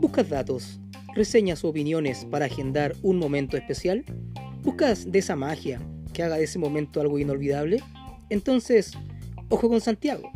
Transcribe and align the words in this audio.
¿Buscas 0.00 0.28
datos, 0.30 0.80
reseñas 1.14 1.64
o 1.64 1.68
opiniones 1.68 2.24
para 2.30 2.46
agendar 2.46 2.94
un 3.02 3.18
momento 3.18 3.56
especial? 3.56 4.04
¿Buscas 4.62 5.10
de 5.10 5.18
esa 5.18 5.36
magia 5.36 5.80
que 6.12 6.22
haga 6.22 6.36
de 6.36 6.44
ese 6.44 6.58
momento 6.58 7.00
algo 7.00 7.18
inolvidable? 7.18 7.82
Entonces, 8.30 8.92
ojo 9.48 9.68
con 9.68 9.80
Santiago. 9.80 10.30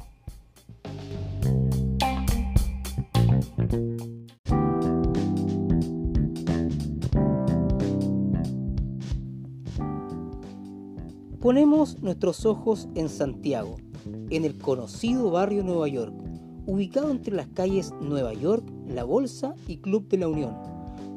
Ponemos 11.40 12.02
nuestros 12.02 12.44
ojos 12.44 12.88
en 12.94 13.08
Santiago, 13.08 13.76
en 14.30 14.44
el 14.44 14.56
conocido 14.58 15.30
barrio 15.30 15.62
Nueva 15.62 15.88
York, 15.88 16.14
ubicado 16.66 17.10
entre 17.10 17.34
las 17.34 17.48
calles 17.48 17.92
Nueva 18.00 18.32
York, 18.32 18.64
La 18.86 19.04
Bolsa 19.04 19.54
y 19.66 19.78
Club 19.78 20.08
de 20.08 20.18
la 20.18 20.28
Unión. 20.28 20.56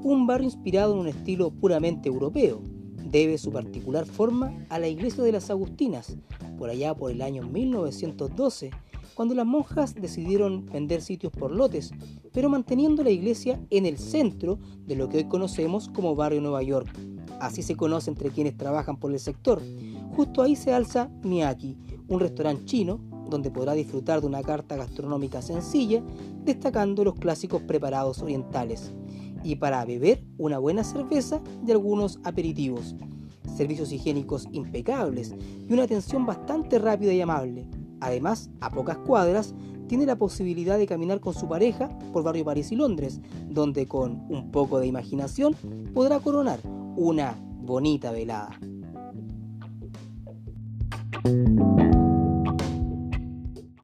Un 0.03 0.27
barrio 0.27 0.45
inspirado 0.45 0.93
en 0.93 0.99
un 0.99 1.07
estilo 1.07 1.51
puramente 1.51 2.09
europeo. 2.09 2.61
Debe 3.09 3.37
su 3.37 3.51
particular 3.51 4.05
forma 4.05 4.53
a 4.69 4.79
la 4.79 4.87
iglesia 4.87 5.23
de 5.23 5.31
las 5.31 5.49
Agustinas, 5.49 6.17
por 6.57 6.69
allá 6.69 6.95
por 6.95 7.11
el 7.11 7.21
año 7.21 7.43
1912, 7.43 8.71
cuando 9.13 9.35
las 9.35 9.45
monjas 9.45 9.93
decidieron 9.93 10.65
vender 10.65 11.01
sitios 11.01 11.31
por 11.31 11.51
lotes, 11.51 11.91
pero 12.31 12.49
manteniendo 12.49 13.03
la 13.03 13.11
iglesia 13.11 13.59
en 13.69 13.85
el 13.85 13.97
centro 13.97 14.57
de 14.87 14.95
lo 14.95 15.07
que 15.07 15.17
hoy 15.17 15.25
conocemos 15.25 15.89
como 15.89 16.15
Barrio 16.15 16.41
Nueva 16.41 16.63
York. 16.63 16.89
Así 17.39 17.61
se 17.61 17.75
conoce 17.75 18.09
entre 18.09 18.29
quienes 18.29 18.57
trabajan 18.57 18.97
por 18.97 19.11
el 19.11 19.19
sector 19.19 19.61
Justo 20.15 20.43
ahí 20.43 20.55
se 20.55 20.71
alza 20.71 21.09
Miyaki, 21.23 21.75
un 22.07 22.19
restaurante 22.19 22.65
chino 22.65 22.99
donde 23.29 23.51
podrá 23.51 23.73
disfrutar 23.73 24.21
de 24.21 24.27
una 24.27 24.43
carta 24.43 24.75
gastronómica 24.75 25.41
sencilla, 25.41 26.03
destacando 26.43 27.03
los 27.03 27.15
clásicos 27.15 27.61
preparados 27.63 28.21
orientales, 28.21 28.93
y 29.43 29.55
para 29.55 29.83
beber 29.85 30.23
una 30.37 30.59
buena 30.59 30.83
cerveza 30.83 31.41
y 31.65 31.71
algunos 31.71 32.19
aperitivos, 32.23 32.95
servicios 33.55 33.91
higiénicos 33.91 34.47
impecables 34.51 35.35
y 35.67 35.73
una 35.73 35.83
atención 35.83 36.25
bastante 36.25 36.79
rápida 36.79 37.13
y 37.13 37.21
amable. 37.21 37.67
Además, 37.99 38.49
a 38.59 38.69
pocas 38.69 38.97
cuadras, 38.97 39.53
tiene 39.87 40.05
la 40.05 40.17
posibilidad 40.17 40.77
de 40.77 40.87
caminar 40.87 41.19
con 41.19 41.33
su 41.33 41.47
pareja 41.47 41.89
por 42.11 42.23
barrio 42.23 42.45
París 42.45 42.71
y 42.71 42.75
Londres, 42.75 43.21
donde 43.49 43.85
con 43.85 44.25
un 44.29 44.51
poco 44.51 44.79
de 44.79 44.87
imaginación 44.87 45.55
podrá 45.93 46.19
coronar 46.19 46.59
una 46.95 47.35
bonita 47.61 48.11
velada. 48.11 48.59